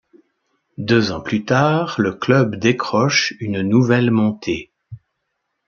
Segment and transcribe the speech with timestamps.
[0.79, 4.71] Deux ans plus tard, le club décroche une nouvelle montée.